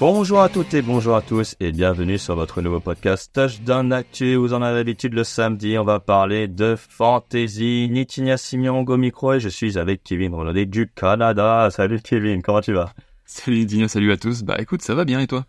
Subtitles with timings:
[0.00, 4.36] Bonjour à toutes et bonjour à tous et bienvenue sur votre nouveau podcast Touchdown Actu.
[4.36, 7.88] Vous en avez l'habitude le samedi, on va parler de fantasy.
[7.90, 11.68] Nitinia Simion au micro et je suis avec Kevin Rolondet du Canada.
[11.72, 12.92] Salut Kevin, comment tu vas?
[13.24, 14.44] Salut Dino, salut à tous.
[14.44, 15.46] Bah écoute, ça va bien et toi?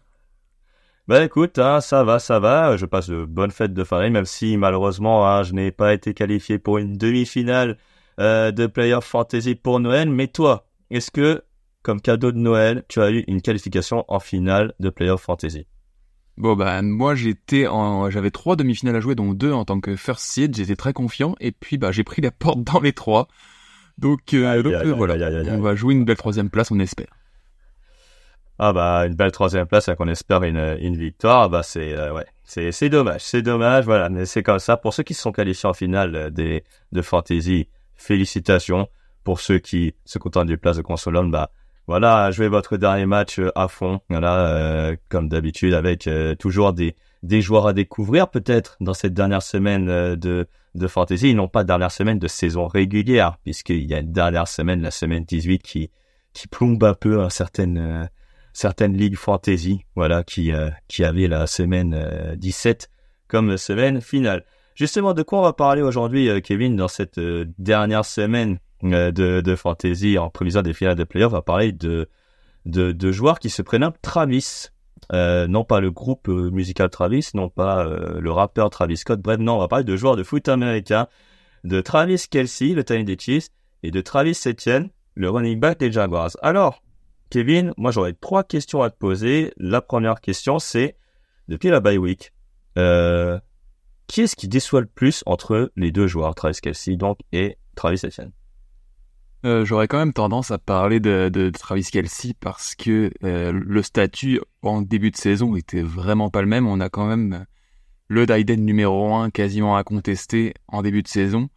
[1.08, 2.75] Bah écoute, hein, ça va, ça va.
[2.75, 5.94] Je passe de bonnes fêtes de fin d'année, même si malheureusement hein, je n'ai pas
[5.94, 7.78] été qualifié pour une demi-finale
[8.19, 10.09] euh, de Playoff Fantasy pour Noël.
[10.09, 11.44] Mais toi, est-ce que
[11.81, 15.66] comme cadeau de Noël, tu as eu une qualification en finale de Playoff Fantasy.
[16.38, 19.97] Bon bah moi j'étais en j'avais trois demi-finales à jouer dont deux en tant que
[19.97, 21.35] first seed, j'étais très confiant.
[21.39, 23.28] Et puis bah j'ai pris la porte dans les trois.
[23.97, 27.07] Donc, euh, donc, euh, voilà, on va jouer une belle troisième place, on espère.
[28.57, 32.13] Ah bah une belle troisième place et qu'on espère une, une victoire, bah c'est euh,
[32.13, 34.78] ouais, c'est c'est dommage, c'est dommage, voilà, mais c'est comme ça.
[34.78, 36.63] Pour ceux qui se sont qualifiés en finale euh, des
[36.94, 38.88] de fantasy, félicitations.
[39.25, 41.51] Pour ceux qui se contentent des places de consolone, bah
[41.89, 46.72] voilà, jouez votre dernier match euh, à fond, voilà, euh, comme d'habitude avec euh, toujours
[46.72, 51.63] des des joueurs à découvrir peut-être dans cette dernière semaine de de fantasy, non pas
[51.63, 55.89] dernière semaine de saison régulière, puisqu'il y a une dernière semaine, la semaine 18 qui
[56.31, 58.07] qui plombe un peu hein, certaines
[58.53, 60.51] certaines ligues fantasy, voilà, qui
[60.88, 62.91] qui avaient la semaine euh, 17
[63.27, 64.45] comme semaine finale.
[64.75, 67.19] Justement, de quoi on va parler aujourd'hui, Kevin, dans cette
[67.57, 68.59] dernière semaine?
[68.81, 72.07] De, de fantasy en prévision des finales de playoffs va parler de
[72.66, 74.67] de, de joueurs qui se prénomment Travis.
[75.13, 79.22] Euh, non pas le groupe euh, musical Travis, non pas euh, le rappeur Travis Scott.
[79.22, 81.07] Bref, non, on va parler de joueurs de foot américain,
[81.63, 83.47] de Travis Kelsey, le Tiny des Chiefs,
[83.81, 86.31] et de Travis Etienne, le running back des Jaguars.
[86.41, 86.84] Alors,
[87.29, 89.53] Kevin, moi j'aurais trois questions à te poser.
[89.57, 90.95] La première question, c'est
[91.47, 92.34] depuis la bye week,
[92.78, 93.39] euh,
[94.07, 98.01] qui est-ce qui déçoit le plus entre les deux joueurs, Travis Kelsey donc et Travis
[98.03, 98.31] Etienne?
[99.45, 103.81] Euh, J'aurais quand même tendance à parler de, de Travis Kelsey parce que euh, le
[103.81, 106.67] statut en début de saison était vraiment pas le même.
[106.67, 107.45] On a quand même
[108.09, 111.50] le Diden numéro 1 quasiment incontesté en début de saison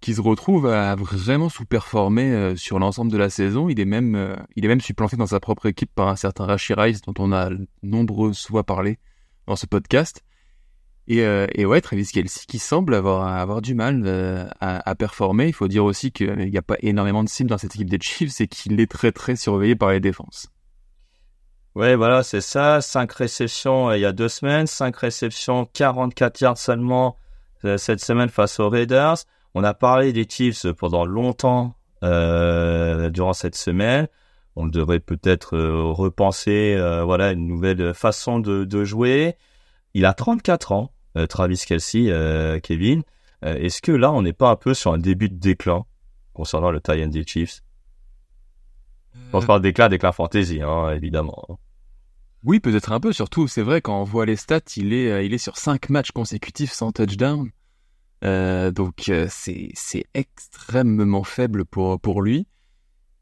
[0.00, 3.68] qui se retrouve à vraiment sous-performer euh, sur l'ensemble de la saison.
[3.68, 6.46] Il est même euh, il est même supplanté dans sa propre équipe par un certain
[6.46, 7.50] Rashi Rice dont on a
[7.82, 8.98] nombreuses fois parlé
[9.46, 10.24] dans ce podcast.
[11.10, 15.48] Et, euh, et ouais, Travis Kelsey qui semble avoir, avoir du mal euh, à, performer.
[15.48, 17.98] Il faut dire aussi qu'il n'y a pas énormément de cibles dans cette équipe des
[18.00, 20.48] Chiefs et qu'il est très très surveillé par les défenses.
[21.74, 22.80] Ouais, voilà, c'est ça.
[22.80, 27.16] 5 réceptions euh, il y a deux semaines, 5 réceptions, 44 yards seulement
[27.64, 29.16] euh, cette semaine face aux Raiders.
[29.54, 34.06] On a parlé des Chiefs pendant longtemps euh, durant cette semaine.
[34.56, 39.36] On devrait peut-être euh, repenser, euh, voilà, une nouvelle façon de, jouer.
[39.94, 43.02] Il a 34 ans, euh, Travis Kelsey, euh, Kevin.
[43.44, 45.84] Euh, Est-ce que là, on n'est pas un peu sur un début de déclin
[46.32, 47.62] concernant le tie des Chiefs?
[49.32, 51.58] On se parle déclin, déclin fantasy, hein, évidemment.
[52.44, 53.12] Oui, peut-être un peu.
[53.12, 55.90] Surtout, c'est vrai quand on voit les stats, il est euh, il est sur cinq
[55.90, 57.50] matchs consécutifs sans touchdown.
[58.22, 62.46] Euh, donc euh, c'est c'est extrêmement faible pour pour lui.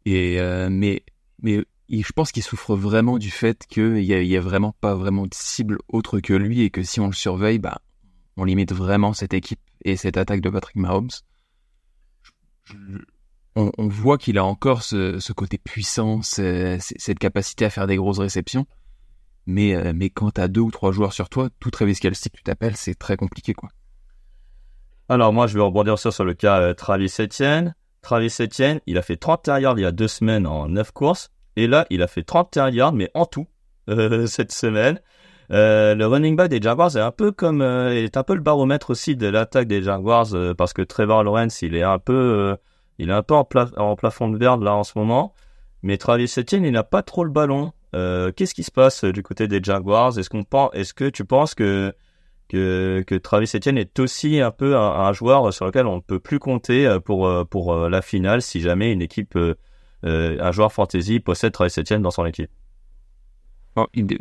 [0.04, 1.02] Et euh, mais
[1.42, 4.94] mais je pense qu'il souffre vraiment du fait qu'il y a, y a vraiment pas
[4.94, 7.80] vraiment de cible autre que lui et que si on le surveille, bah
[8.36, 11.10] on limite vraiment cette équipe et cette attaque de Patrick Mahomes.
[13.56, 18.20] On, voit qu'il a encore ce, côté puissant, ce- cette capacité à faire des grosses
[18.20, 18.66] réceptions.
[19.46, 22.44] Mais, euh, quand t'as deux ou trois joueurs sur toi, tout Travis Kelsey que tu
[22.44, 23.70] t'appelles, c'est très compliqué, quoi.
[25.08, 27.74] Alors moi, je vais rebondir aussi sur le cas euh, Travis Etienne.
[28.02, 31.30] Travis Etienne, il a fait 31 yards il y a deux semaines en 9 courses.
[31.58, 33.48] Et là, il a fait 31 yards, mais en tout,
[33.90, 35.00] euh, cette semaine.
[35.50, 38.40] Euh, le running back des Jaguars est un peu comme, euh, est un peu le
[38.40, 42.56] baromètre aussi de l'attaque des Jaguars parce que Trevor Lawrence, il est un peu,
[42.98, 45.34] il est un peu en, pla- en plafond de verre là en ce moment.
[45.82, 47.72] Mais Travis Etienne, il n'a pas trop le ballon.
[47.92, 50.16] Qu'est-ce qui se passe du côté des Jaguars?
[50.16, 50.44] Est-ce qu'on
[50.74, 51.92] est-ce que tu penses que
[52.48, 56.20] que, Travis Etienne est aussi un peu un, un joueur sur lequel on ne peut
[56.20, 59.36] plus compter pour pour la finale si jamais une équipe,
[60.02, 62.50] un joueur fantasy possède Travis Etienne dans son équipe.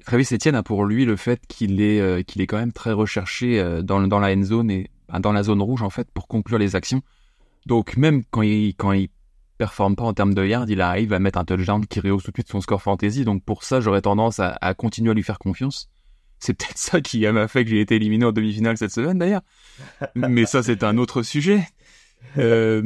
[0.06, 3.60] Travis Etienne a pour lui le fait qu'il est, euh, est quand même très recherché
[3.60, 4.90] euh, dans, dans la end zone et
[5.20, 7.02] dans la zone rouge en fait pour conclure les actions.
[7.66, 9.10] Donc même quand il quand il
[9.58, 12.32] performe pas en termes de yards, il arrive à mettre un touchdown qui rehausse tout
[12.32, 13.26] de suite son score fantasy.
[13.26, 15.90] Donc pour ça, j'aurais tendance à, à continuer à lui faire confiance.
[16.40, 19.42] C'est peut-être ça qui m'a fait que j'ai été éliminé en demi-finale cette semaine d'ailleurs.
[20.16, 21.68] Mais ça c'est un autre sujet.
[22.38, 22.82] Euh,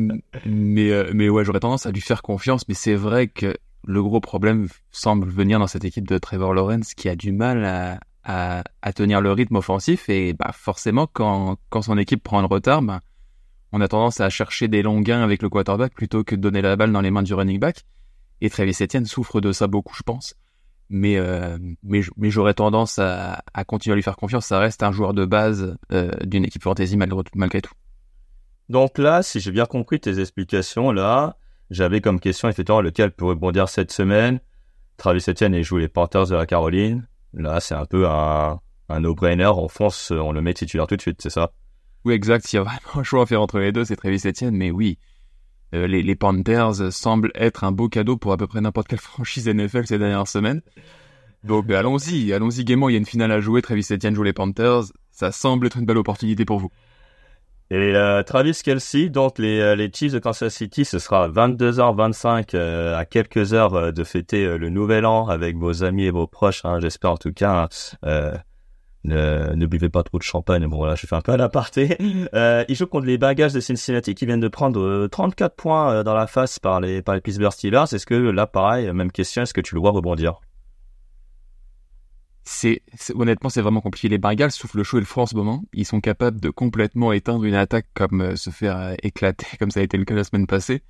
[0.46, 2.68] mais euh, mais ouais, j'aurais tendance à lui faire confiance.
[2.68, 3.56] Mais c'est vrai que
[3.86, 8.00] le gros problème semble venir dans cette équipe de Trevor Lawrence qui a du mal
[8.24, 8.64] à,
[8.96, 13.00] tenir le rythme offensif et bah forcément quand, quand son équipe prend le retard, bah,
[13.72, 16.62] on a tendance à chercher des longs gains avec le quarterback plutôt que de donner
[16.62, 17.86] la balle dans les mains du running back.
[18.42, 20.36] Et Travis Etienne souffre de ça beaucoup, je pense.
[20.90, 24.46] Mais euh, mais, j'aurais tendance à, continuer à lui faire confiance.
[24.46, 25.78] Ça reste un joueur de base
[26.24, 27.74] d'une équipe fantasy malgré, malgré tout.
[28.72, 31.36] Donc là, si j'ai bien compris tes explications, là,
[31.72, 34.40] j'avais comme question effectivement lequel peut rebondir cette semaine.
[34.96, 37.06] Travis Etienne et joue les Panthers de la Caroline.
[37.34, 39.52] Là, c'est un peu un, un no-brainer.
[39.54, 41.52] On fonce, on le met titulaire tout de suite, c'est ça?
[42.06, 42.48] Oui, exact.
[42.48, 44.56] S'il y a vraiment un choix à faire entre les deux, c'est Travis Etienne.
[44.56, 45.00] Mais oui,
[45.76, 49.00] euh, les, les Panthers semblent être un beau cadeau pour à peu près n'importe quelle
[49.02, 50.62] franchise NFL ces dernières semaines.
[51.44, 52.88] Donc euh, allons-y, allons-y gaiement.
[52.88, 53.62] Il y a une finale à jouer.
[53.62, 54.84] Travis Etienne joue les Panthers.
[55.12, 56.72] Ça semble être une belle opportunité pour vous.
[57.74, 62.54] Et euh, Travis Kelsey, donc les, euh, les Chiefs de Kansas City, ce sera 22h25
[62.54, 66.28] euh, à quelques heures de fêter euh, le nouvel an avec vos amis et vos
[66.28, 66.66] proches.
[66.66, 67.70] hein, J'espère en tout cas.
[68.04, 68.34] hein.
[69.04, 70.68] Ne, ne buvez pas trop de champagne.
[70.68, 71.98] Bon voilà, je fais un peu à l'aparté.
[72.36, 76.04] Euh, ils jouent contre les Bengals de Cincinnati qui viennent de prendre euh, 34 points
[76.04, 77.86] dans la face par les par les Pittsburgh Steelers.
[77.94, 80.40] Est-ce que là, pareil, même question, est-ce que tu le vois rebondir?
[82.44, 82.82] C'est,
[83.14, 84.10] honnêtement, c'est vraiment compliqué.
[84.10, 85.64] Les Bengals soufflent le chaud et le froid en ce moment.
[85.74, 89.72] Ils sont capables de complètement éteindre une attaque comme euh, se faire euh, éclater, comme
[89.72, 90.82] ça a été le cas la semaine passée.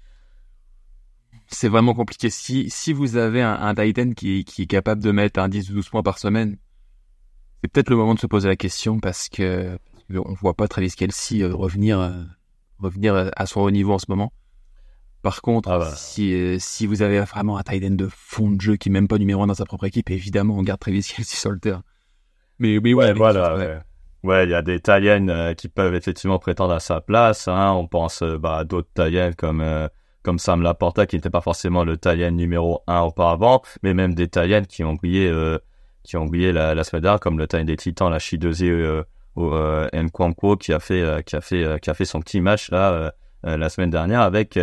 [1.48, 2.30] C'est vraiment compliqué.
[2.30, 5.70] Si, si vous avez un, un Titan qui, qui est capable de mettre un 10
[5.72, 6.58] ou 12 points par semaine,
[7.62, 9.78] c'est peut-être le moment de se poser la question parce que,
[10.10, 12.26] on voit pas Travis Kelsey euh, revenir,
[12.80, 14.32] revenir à son haut niveau en ce moment.
[15.22, 15.92] Par contre, Ah bah.
[15.96, 19.08] si, euh, si vous avez vraiment un Titan de fond de jeu qui est même
[19.08, 21.84] pas numéro un dans sa propre équipe, évidemment, on garde Travis Kelsey sur le terrain.
[22.60, 23.56] Mais, mais ouais, voilà.
[23.56, 23.66] ouais.
[23.66, 23.80] Ouais,
[24.24, 27.48] Ouais, il y a des Italiennes euh, qui peuvent effectivement prétendre à sa place.
[27.48, 27.72] Hein.
[27.74, 29.88] On pense euh, bah, à d'autres Italiennes comme euh,
[30.22, 34.26] comme Sam Laporta qui n'était pas forcément le Italien numéro un auparavant, mais même des
[34.26, 35.34] Italiennes qui ont brillé
[36.04, 39.54] qui ont brillé la, la semaine dernière, comme le Italien des Titans, la Shidozi au,
[39.54, 43.12] euh, Nwankwo, qui a fait qui a fait qui a fait son petit match là
[43.44, 44.60] la semaine dernière avec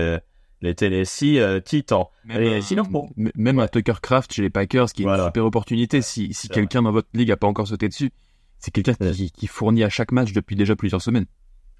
[0.60, 2.06] les Tennessee euh, Titans.
[2.24, 3.08] Même, Et sinon, bon.
[3.16, 5.22] même un Tucker Craft chez les Packers qui est Voilà.
[5.24, 6.02] une super opportunité.
[6.02, 8.10] Si, si quelqu'un dans votre ligue a pas encore sauté dessus,
[8.58, 11.26] c'est quelqu'un qui, qui fournit à chaque match depuis déjà plusieurs semaines.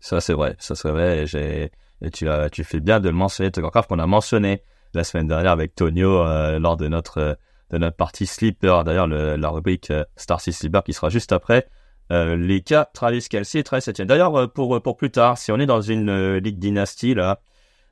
[0.00, 0.54] Ça, c'est vrai.
[0.60, 1.26] Ça, c'est vrai.
[1.26, 4.62] J'ai- et tu, as, tu fais bien de le mentionner, Tucker Craft, qu'on a mentionné
[4.94, 7.34] la semaine dernière avec Tonio euh, lors de notre, euh,
[7.70, 8.84] de notre partie Sleeper.
[8.84, 11.66] D'ailleurs, le- la rubrique euh, Star City Sleeper qui sera juste après.
[12.12, 14.06] Euh, les cas Travis Kelsey et Travis Etienne.
[14.06, 17.40] D'ailleurs, euh, pour, pour plus tard, si on est dans une euh, Ligue Dynasty, là,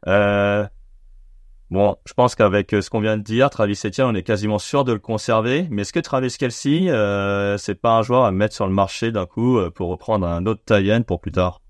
[0.06, 0.64] euh,
[1.70, 4.58] bon, je pense qu'avec euh, ce qu'on vient de dire, Travis Etienne, on est quasiment
[4.58, 5.66] sûr de le conserver.
[5.70, 9.12] Mais est-ce que Travis Kelsey, euh, c'est pas un joueur à mettre sur le marché
[9.12, 11.61] d'un coup euh, pour reprendre un autre tie pour plus tard?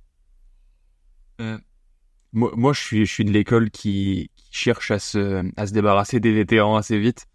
[2.32, 7.26] Moi, moi je suis, de l'école qui, cherche à se, débarrasser des vétérans assez vite.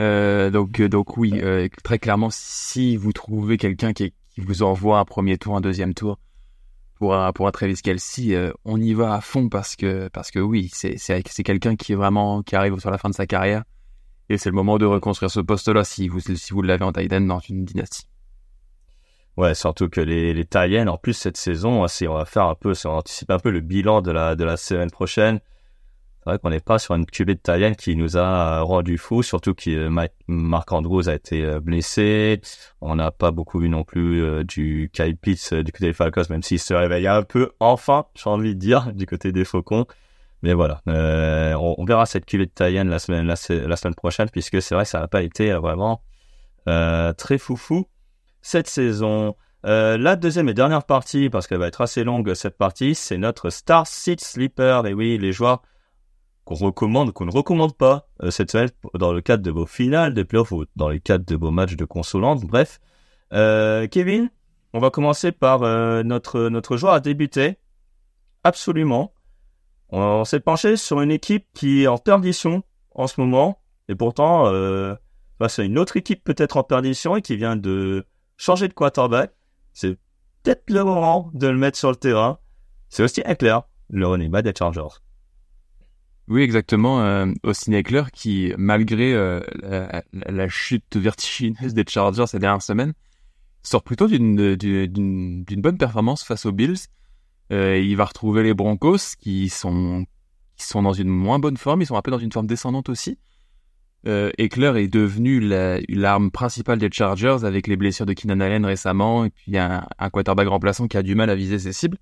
[0.00, 4.98] Euh, donc, euh, donc oui, euh, très clairement, si vous trouvez quelqu'un qui vous envoie
[4.98, 6.18] un premier tour, un deuxième tour
[7.02, 10.30] pour un, pour un Travis Kelsey, euh, on y va à fond parce que, parce
[10.30, 13.14] que oui, c'est, c'est, c'est quelqu'un qui est vraiment, qui arrive sur la fin de
[13.14, 13.64] sa carrière.
[14.28, 17.20] Et c'est le moment de reconstruire ce poste-là si vous, si vous l'avez en Titan
[17.20, 18.06] dans une dynastie.
[19.36, 20.46] Ouais, surtout que les, les
[20.86, 24.00] en plus, cette saison, on va faire un peu, on anticipe un peu le bilan
[24.00, 25.40] de la, de la semaine prochaine,
[26.22, 29.24] c'est vrai qu'on n'est pas sur une de Italienne qui nous a euh, rendu fou,
[29.24, 32.40] surtout que Mike- Mark Andrews a été euh, blessé.
[32.80, 35.92] On n'a pas beaucoup vu non plus euh, du Kyle Pitts euh, du côté des
[35.92, 39.44] Falcons, même s'il se réveille un peu, enfin, j'ai envie de dire, du côté des
[39.44, 39.84] Faucons.
[40.42, 42.52] mais voilà, euh, on, verra cette cuvée de
[42.88, 46.02] la semaine, la, semaine prochaine, puisque c'est vrai ça n'a pas été vraiment
[46.68, 47.88] euh, très foufou
[48.42, 49.34] cette saison.
[49.66, 53.18] Euh, la deuxième et dernière partie, parce qu'elle va être assez longue cette partie, c'est
[53.18, 54.86] notre Star Seat Sleeper.
[54.86, 55.62] Et oui, les joueurs
[56.44, 60.14] qu'on recommande, qu'on ne recommande pas euh, cette semaine dans le cadre de vos finales
[60.14, 62.44] de playoffs ou dans le cadre de vos matchs de consolante.
[62.44, 62.80] Bref,
[63.32, 64.30] euh, Kevin,
[64.72, 67.58] on va commencer par euh, notre notre joueur à débuter.
[68.44, 69.12] Absolument.
[69.90, 72.62] On, s'est penché sur une équipe qui est en perdition
[72.94, 74.50] en ce moment, et pourtant,
[75.38, 78.06] bah, c'est une autre équipe peut-être en perdition et qui vient de
[78.38, 79.32] changer de quarterback.
[79.74, 79.98] C'est
[80.42, 82.38] peut-être le moment de le mettre sur le terrain.
[82.88, 83.58] C'est aussi Eckler,
[83.90, 85.02] le back des Chargers.
[86.28, 87.02] Oui, exactement.
[87.02, 92.92] Euh, Austin Eckler qui, malgré euh, la, la, chute vertigineuse des Chargers ces dernières semaines,
[93.62, 96.86] sort plutôt d'une bonne performance face aux Bills.
[97.52, 100.06] Euh, il va retrouver les Broncos qui sont
[100.74, 101.82] dans une moins bonne forme.
[101.82, 103.18] Ils sont un peu dans une forme descendante aussi.
[104.04, 105.38] Eckler est devenu
[105.88, 110.48] l'arme principale des Chargers avec les blessures de Keenan Allen récemment et puis un quarterback
[110.48, 111.98] remplaçant qui a du mal à viser ses cibles.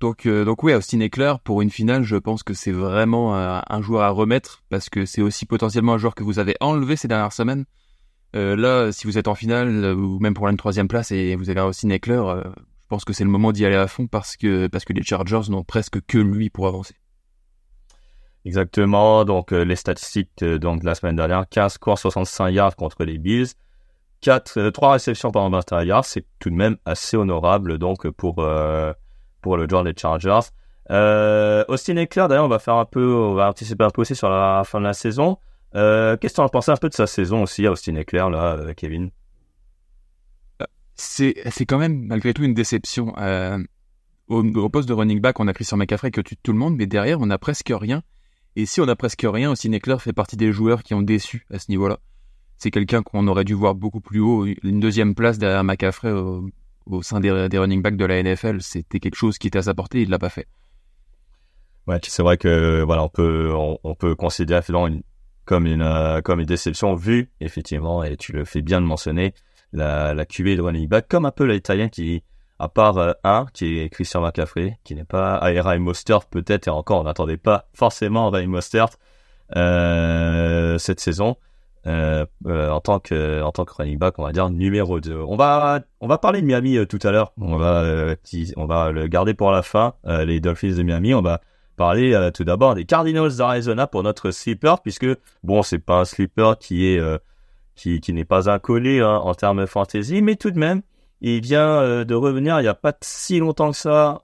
[0.00, 3.60] Donc, euh, donc oui, Austin Eckler, pour une finale, je pense que c'est vraiment euh,
[3.68, 6.96] un joueur à remettre parce que c'est aussi potentiellement un joueur que vous avez enlevé
[6.96, 7.66] ces dernières semaines.
[8.34, 11.50] Euh, là, si vous êtes en finale ou même pour la troisième place et vous
[11.50, 14.68] avez Austin Eckler, je pense que c'est le moment d'y aller à fond parce que,
[14.68, 16.94] parce que les Chargers n'ont presque que lui pour avancer.
[18.46, 19.26] Exactement.
[19.26, 23.48] Donc, les statistiques donc, la semaine dernière, 15 courses, 65 yards contre les Bills.
[24.22, 28.42] 4, 3 réceptions pendant 21 yards, c'est tout de même assez honorable donc pour
[29.40, 30.40] pour le joueur des Chargers.
[30.90, 34.16] Euh, Austin Eckler, d'ailleurs, on va faire un peu, on va anticiper un peu aussi
[34.16, 35.38] sur la fin de la saison.
[35.76, 38.56] Euh, Qu'est-ce que tu en penses un peu de sa saison aussi, Austin Eckler, là,
[38.58, 39.10] euh, Kevin?
[40.96, 41.34] C'est
[41.66, 43.14] quand même, malgré tout, une déception.
[44.28, 46.76] Au, au, poste de running back, on a Christian McCaffrey qui tue tout le monde,
[46.76, 48.02] mais derrière, on a presque rien.
[48.54, 51.46] Et si on a presque rien, Austin Eckler fait partie des joueurs qui ont déçu
[51.50, 52.00] à ce niveau-là.
[52.56, 56.12] C'est quelqu'un qu'on aurait dû voir beaucoup plus haut, une deuxième place derrière McCaffrey
[56.90, 59.74] au sein des, running backs de la NFL, c'était quelque chose qui était à sa
[59.74, 60.46] portée, il l'a pas fait.
[61.86, 65.02] Ouais, c'est vrai que voilà, on peut on, peut considérer une,
[65.44, 69.34] comme une euh, comme une déception vu effectivement et tu le fais bien de mentionner
[69.72, 72.22] la la QB de running back comme un peu l'italien qui
[72.60, 76.70] à part euh, un qui est Christian McCaffrey qui n'est pas Ray Mostert peut-être et
[76.70, 78.90] encore on n'attendait pas forcément Ray Mostert
[79.56, 81.36] euh, cette saison
[81.86, 85.16] euh, euh, en tant que en tant que running back, on va dire numéro 2.
[85.16, 87.32] On va on va parler de Miami euh, tout à l'heure.
[87.40, 88.14] On va
[88.56, 89.94] on va le garder pour la fin.
[90.04, 91.14] les Dolphins de Miami.
[91.14, 91.40] On va
[91.76, 95.06] parler tout d'abord des Cardinals d'Arizona pour notre sleeper, puisque
[95.42, 97.00] bon, c'est pas un sleeper qui est
[97.76, 100.82] qui qui n'est pas inconnu hein, en termes fantasy, mais tout de même,
[101.22, 104.20] il vient de revenir il y a pas si longtemps que ça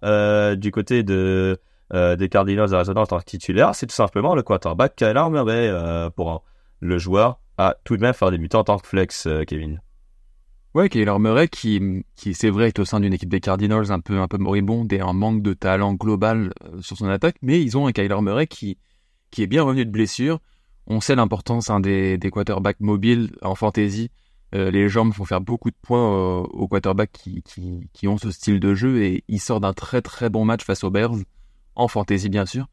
[0.56, 1.58] du côté de
[1.94, 3.74] des Cardinals d'Arizona en tant que titulaire.
[3.74, 5.72] C'est tout simplement le quarterback Kyler Murray
[6.14, 6.44] pour
[6.80, 9.80] le joueur à tout de même faire débuter en tant flex, euh, Kevin.
[10.74, 14.00] Ouais, Kyler Murray qui, qui c'est vrai est au sein d'une équipe des Cardinals un
[14.00, 17.62] peu un peu moribonde et un manque de talent global euh, sur son attaque, mais
[17.62, 18.76] ils ont un Kyler Murray qui
[19.30, 20.38] qui est bien revenu de blessure.
[20.86, 24.10] On sait l'importance hein, des, des quarterbacks mobiles en fantasy.
[24.54, 28.30] Euh, les jambes font faire beaucoup de points aux quarterbacks qui, qui, qui ont ce
[28.30, 31.16] style de jeu et il sort d'un très très bon match face aux Bears
[31.74, 32.66] en fantasy bien sûr.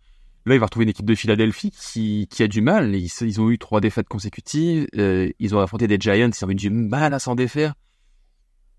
[0.45, 2.93] Là, il va retrouver une équipe de Philadelphie qui, qui a du mal.
[2.95, 4.87] Ils, ils ont eu trois défaites consécutives.
[4.97, 7.75] Euh, ils ont affronté des Giants, ils ont eu du mal à s'en défaire.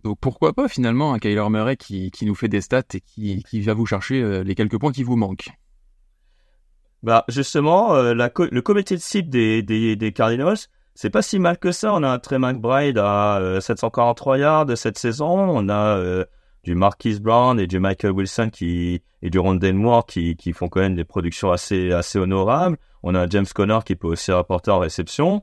[0.03, 3.43] Donc pourquoi pas finalement un Kyler Murray qui, qui nous fait des stats et qui,
[3.45, 5.49] qui va vous chercher euh, les quelques points qui vous manquent?
[7.03, 10.59] Bah justement, euh, la le comité de cible des, des, des Cardinals,
[10.95, 11.95] c'est pas si mal que ça.
[11.95, 15.27] On a un Trey McBride à 743 yards cette saison.
[15.27, 16.27] On a
[16.65, 20.69] du Marquis Brown et du Michael Wilson qui et du Rondell Moore qui, qui font
[20.69, 22.79] quand même des productions assez assez honorables.
[23.03, 25.43] On a James Conner qui peut aussi rapporter en réception.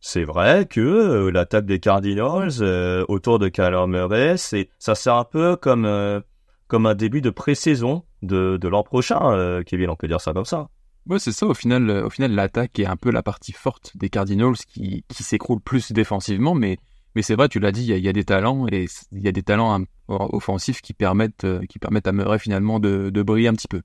[0.00, 5.14] C'est vrai que euh, l'attaque des Cardinals euh, autour de Kyler Murray, c'est ça sert
[5.14, 6.20] un peu comme euh,
[6.66, 10.46] comme un début de pré-saison de, de l'an prochain, Kevin, on peut dire ça comme
[10.46, 10.68] ça.
[11.06, 11.46] Ouais, c'est ça.
[11.46, 15.22] Au final, au final, l'attaque est un peu la partie forte des Cardinals qui, qui
[15.22, 16.78] s'écroule plus défensivement, mais
[17.14, 19.32] mais c'est vrai, tu l'as dit, il y, a des talents et il y a
[19.32, 23.48] des talents hein, offensifs qui permettent, euh, qui permettent à Murray finalement de, de briller
[23.48, 23.82] un petit peu.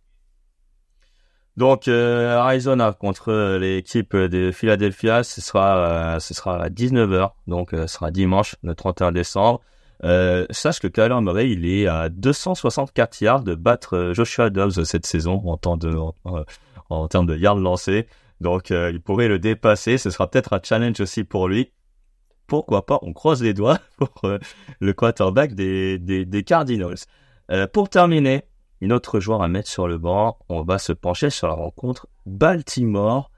[1.56, 7.70] Donc euh, Arizona contre l'équipe de Philadelphia, ce sera euh, ce sera à 19h, donc
[7.72, 9.62] ce sera dimanche le 31 décembre.
[10.02, 15.42] sache que Kyler Murray, il est à 264 yards de battre Joshua Dobbs cette saison
[15.46, 16.14] en temps de en,
[16.90, 18.08] en termes de yards lancés.
[18.40, 21.72] Donc il pourrait le dépasser, ce sera peut-être un challenge aussi pour lui
[22.50, 24.40] pourquoi pas, on croise les doigts pour euh,
[24.82, 26.98] le quarterback des, des, Cardinals.
[27.52, 28.44] Euh, pour terminer,
[28.82, 30.38] une autre joueur à mettre sur le banc.
[30.50, 33.32] On va se pencher sur la rencontre Baltimore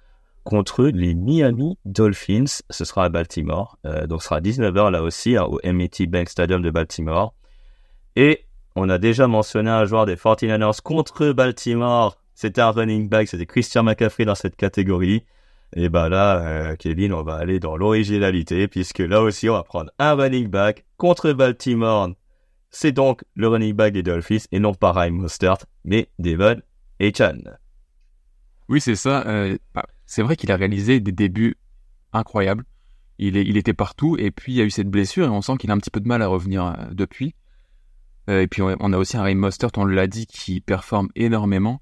[0.44, 2.62] contre les Miami Dolphins.
[2.70, 3.78] Ce sera à Baltimore.
[3.86, 7.36] Euh, donc ce sera à 19h là aussi hein, au M&T Bank Stadium de Baltimore.
[8.16, 12.18] Et on a déjà mentionné un joueur des 49ers contre Baltimore.
[12.34, 15.26] C'était un running back, c'était Christian McCaffrey dans cette catégorie.
[15.74, 19.64] Et bah là, euh, Kevin, on va aller dans l'originalité, puisque là aussi, on va
[19.64, 22.10] prendre un running back contre Baltimore.
[22.70, 26.58] C'est donc le running back des Dolphins, et non pas Ryan Mostert, mais Devon
[27.16, 27.38] Chan.
[28.68, 29.26] Oui, c'est ça.
[29.28, 31.58] Euh, bah, c'est vrai qu'il a réalisé des débuts
[32.12, 32.66] incroyables.
[33.18, 35.42] Il, est, il était partout, et puis il y a eu cette blessure, et on
[35.42, 37.34] sent qu'il a un petit peu de mal à revenir euh, depuis.
[38.28, 41.82] et puis on, a aussi un Ryan Mostert, on l'a dit, qui performe énormément.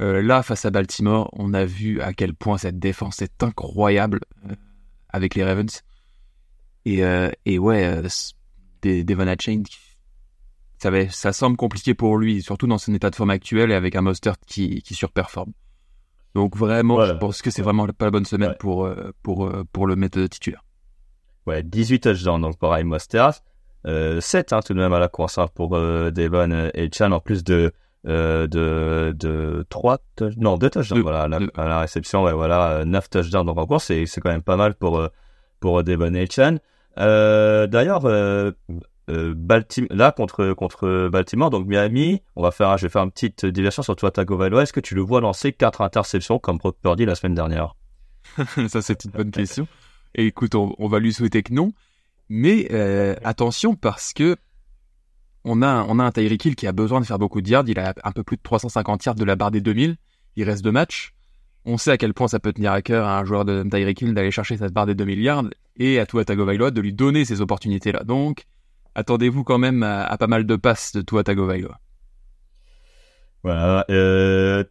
[0.00, 4.20] Euh, là, face à Baltimore, on a vu à quel point cette défense est incroyable
[4.48, 4.54] euh,
[5.08, 5.82] avec les Ravens.
[6.84, 8.02] Et, euh, et ouais,
[8.82, 9.62] Devon Chain,
[10.78, 13.96] ça, ça semble compliqué pour lui, surtout dans son état de forme actuel et avec
[13.96, 15.52] un Mostert qui, qui surperforme.
[16.34, 18.88] Donc vraiment, je pense que c'est vraiment pas la bonne semaine pour,
[19.22, 20.64] pour, pour le mettre titulaire.
[21.46, 23.40] Ouais, 18 touchdowns donc pour Mostert.
[23.84, 27.42] 7 hein, tout de même à la course hein, pour Devon et Chan en plus
[27.42, 27.72] de
[28.06, 29.98] euh, de, de 3
[30.36, 33.86] non, 2 touchdowns voilà, à, la, réception, ouais, voilà, 9 euh, touchdowns donc en course,
[33.86, 35.08] c'est, c'est quand même pas mal pour, euh,
[35.58, 36.58] pour Devon Chan.
[36.98, 38.52] Euh, d'ailleurs, euh,
[39.08, 43.46] Baltimore, là contre, contre Baltimore, donc Miami, on va faire, je vais faire une petite
[43.46, 44.62] diversion sur toi Tagovailoa.
[44.62, 47.74] Est-ce que tu le vois lancer 4 interceptions comme Brock Purdy la semaine dernière?
[48.68, 49.66] Ça, c'est une bonne question.
[50.14, 51.72] Et écoute, on, on, va lui souhaiter que non.
[52.28, 52.68] Mais
[53.24, 54.36] attention parce que
[55.48, 57.64] on a, un Tyreek Hill qui a besoin de faire beaucoup de yards.
[57.66, 59.96] Il a un peu plus de 350 yards de la barre des 2000.
[60.36, 61.14] Il reste deux matchs.
[61.64, 64.00] On sait à quel point ça peut tenir à cœur à un joueur de Tyreek
[64.00, 65.44] Hill d'aller chercher cette barre des 2000 yards
[65.76, 68.04] et à Tua Tagovailoa de lui donner ces opportunités-là.
[68.04, 68.44] Donc,
[68.94, 71.78] attendez-vous quand même à, pas mal de passes de Tua Tagovailoa.
[73.44, 73.84] Voilà.
[73.90, 74.64] Euh,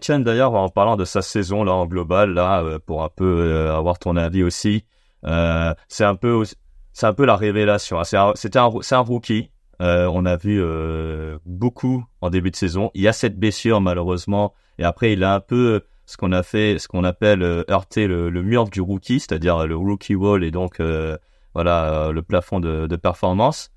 [0.00, 3.24] Chan d'ailleurs en parlant de sa saison là en global là euh, pour un peu
[3.24, 4.84] euh, avoir ton avis aussi.
[5.24, 6.44] Euh, c'est un peu
[6.92, 7.98] c'est un peu la révélation.
[7.98, 8.04] Hein.
[8.34, 9.50] C'est un, un rookie.
[9.82, 12.90] Euh, on a vu euh, beaucoup en début de saison.
[12.94, 16.44] Il y a cette blessure malheureusement, et après il a un peu ce qu'on a
[16.44, 20.52] fait, ce qu'on appelle euh, heurter le, mur du rookie, c'est-à-dire le rookie wall et
[20.52, 20.80] donc
[21.54, 23.72] voilà le plafond de, performance.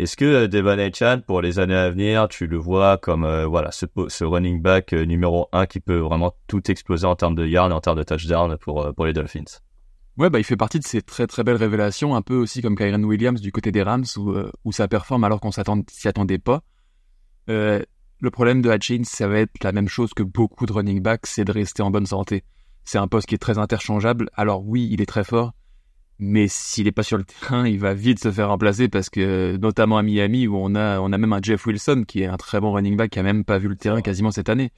[0.00, 4.24] Est-ce que Devon Chan pour les années à venir, tu le vois comme voilà ce,
[4.24, 7.98] running back numéro 1 qui peut vraiment tout exploser en termes de yards, en termes
[7.98, 9.60] de touchdown pour pour les Dolphins?
[10.18, 12.74] Ouais, bah, il fait partie de ces très très belles révélations, un peu aussi comme
[12.74, 16.38] Kyron Williams du côté des Rams, où, euh, où ça performe alors qu'on s'y attendait
[16.38, 16.62] pas.
[17.48, 17.80] Euh,
[18.18, 21.26] le problème de Hutchins, ça va être la même chose que beaucoup de running backs,
[21.26, 22.42] c'est de rester en bonne santé.
[22.84, 24.28] C'est un poste qui est très interchangeable.
[24.34, 25.52] Alors oui, il est très fort,
[26.18, 29.56] mais s'il n'est pas sur le terrain, il va vite se faire remplacer parce que,
[29.56, 32.36] notamment à Miami, où on a, on a même un Jeff Wilson qui est un
[32.36, 34.72] très bon running back qui a même pas vu le terrain quasiment cette année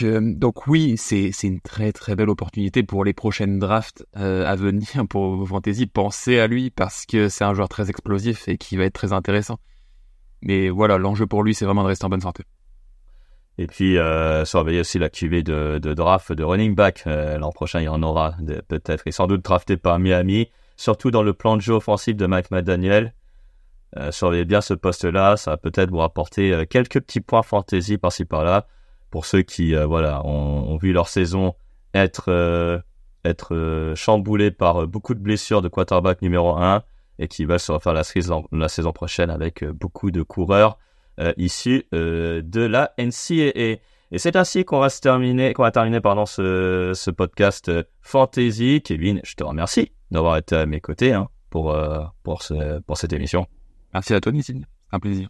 [0.00, 4.88] donc oui, c'est une très très belle opportunité pour les prochaines drafts euh, à venir
[5.08, 5.86] pour vos fantasy.
[5.86, 9.12] Pensez à lui parce que c'est un joueur très explosif et qui va être très
[9.12, 9.58] intéressant.
[10.40, 12.44] Mais voilà, l'enjeu pour lui, c'est vraiment de rester en bonne santé.
[13.58, 17.04] Et puis euh, surveiller aussi la QV de, de, draft de running back.
[17.06, 18.34] Euh, l'an prochain, il y en aura
[18.68, 22.26] peut-être et sans doute drafté par Miami, surtout dans le plan de jeu offensif de
[22.26, 23.12] Mike McDaniel.
[23.98, 27.98] Euh, surveillez bien ce poste-là, ça va peut-être vous rapporter euh, quelques petits points fantasy
[27.98, 28.66] par-ci par-là
[29.12, 31.54] pour ceux qui euh, voilà ont, vu leur saison
[31.94, 32.80] être euh,
[33.24, 36.82] être euh, chamboulée par beaucoup de blessures de quarterback numéro 1
[37.20, 40.78] et qui veulent se refaire la saison, la saison prochaine avec beaucoup de coureurs
[41.36, 43.76] issus de la NCAA.
[44.14, 47.70] Et c'est ainsi qu'on va terminer, qu'on va terminer pardon ce, ce podcast
[48.00, 48.80] fantasy.
[48.82, 51.76] Kevin, je te remercie d'avoir été à mes côtés hein, pour
[52.22, 53.46] pour ce, pour cette émission.
[53.92, 54.62] Merci à toi, Nissim.
[54.90, 55.28] Un plaisir.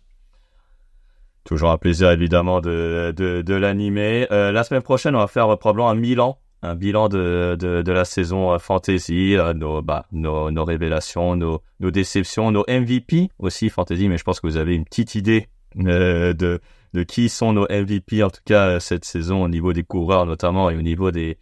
[1.44, 4.26] Toujours un plaisir évidemment de, de, l'animer.
[4.30, 8.04] Euh, la semaine prochaine, on va faire probablement un bilan, un bilan de, de, la
[8.04, 13.68] saison euh, fantasy, euh, nos, bah, nos, nos révélations, nos, nos déceptions, nos MVP aussi
[13.68, 14.08] fantasy.
[14.08, 16.60] Mais je pense que vous avez une petite idée euh, de,
[16.94, 20.70] de qui sont nos MVP en tout cas cette saison au niveau des coureurs notamment
[20.70, 21.38] et au niveau des,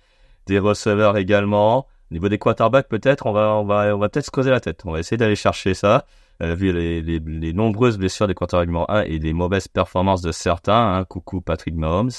[0.47, 1.87] des receveurs également.
[2.11, 4.61] Au niveau des quarterbacks peut-être, on va on va on va peut-être se creuser la
[4.61, 4.83] tête.
[4.85, 6.01] On va essayer d'aller chercher ça euh,
[6.41, 10.33] vu les, les, les, nombreuses blessures des quarterbacks numéro 1 et les mauvaises performances de
[10.33, 10.97] certains.
[10.97, 12.11] Hein, coucou Patrick Mahomes.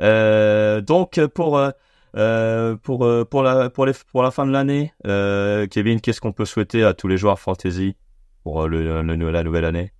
[0.00, 1.70] Euh, donc pour euh,
[2.16, 6.32] euh pour pour la pour les pour la fin de l'année, euh, Kevin, qu'est-ce qu'on
[6.32, 7.96] peut souhaiter à tous les joueurs fantasy
[8.42, 9.92] pour le, le, la nouvelle année?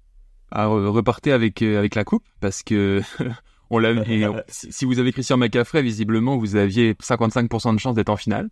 [0.50, 3.02] À ah, repartez avec avec la coupe parce que
[3.70, 3.92] on l'a
[4.48, 8.48] si vous avez Christian McCaffrey visiblement vous aviez 55% de chance d'être en finale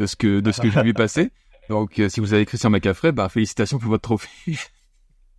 [0.00, 1.30] de ce que de ce que j'ai vu passer
[1.70, 4.28] donc, euh, si vous avez Christian McCaffrey, bah, félicitations pour votre trophée.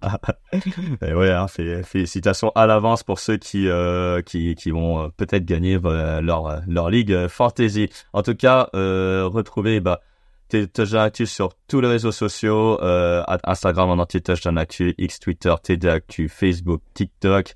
[1.05, 5.77] Et ouais, hein, félicitations à l'avance pour ceux qui euh, qui, vont euh, peut-être gagner
[5.77, 7.87] leur leur ligue fantasy.
[8.11, 10.01] En tout cas, retrouvez bah
[10.49, 12.79] Touchdown Actu sur tous les réseaux sociaux,
[13.43, 17.53] Instagram en entier Touchdown Actu, X Twitter, TD Actu, Facebook, TikTok.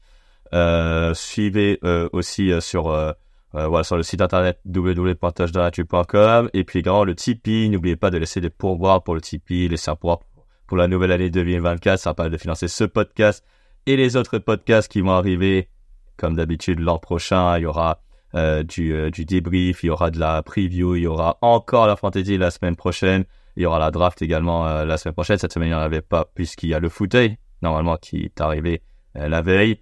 [1.16, 1.80] Suivez
[2.14, 3.16] aussi sur
[3.56, 7.70] voilà sur le site internet www.touchdownactu.com et puis également le Tipeee.
[7.70, 10.20] N'oubliez pas de laisser des pourboires pour le Tipeee, laisser un pourboire
[10.68, 12.00] pour la nouvelle année 2024.
[12.00, 13.46] Ça va permettre de financer ce podcast
[13.86, 15.70] et les autres podcasts qui vont arriver.
[16.18, 18.02] Comme d'habitude, l'an prochain, il y aura
[18.36, 21.88] euh, du, euh, du débrief, il y aura de la preview, il y aura encore
[21.88, 23.26] la fantasy la semaine prochaine.
[23.58, 25.38] Il y aura la draft également euh, la semaine prochaine.
[25.38, 28.41] Cette semaine, il n'y en avait pas puisqu'il y a le fauteuil, normalement, qui est
[28.41, 28.82] arrivé
[29.13, 29.80] la veille.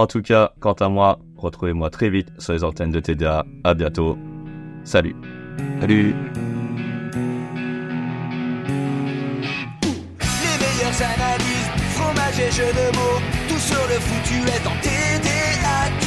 [0.00, 3.44] En tout cas, quant à moi, retrouvez-moi très vite sur les antennes de TDA.
[3.64, 4.16] À bientôt.
[4.82, 5.14] Salut.
[5.78, 6.14] Salut.
[11.02, 16.06] analyse, fromage et jeux de mots, tout sur le foutu est en TDAQ.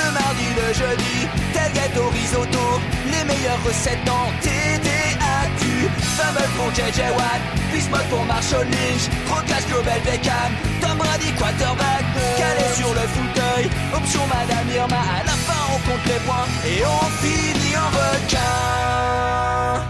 [0.00, 2.66] Le mardi, le jeudi, tel gâteau risotto,
[3.06, 4.79] les meilleures recettes en TDAQ.
[6.30, 12.04] Pour JJ Watt, Bismuth pour Marshall Lynch, Proclash Global Beckham, Tom Brady quarterback,
[12.38, 16.46] calé sur le fauteuil, option Madame Irma, à la fin on compte les points.
[16.64, 19.89] Et on finit en requin.